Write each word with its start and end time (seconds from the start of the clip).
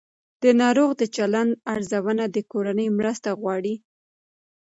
د 0.43 0.45
ناروغ 0.61 0.89
د 0.97 1.03
چلند 1.15 1.51
ارزونه 1.73 2.23
د 2.35 2.37
کورنۍ 2.51 2.87
مرسته 2.99 3.29
غواړي. 3.39 3.75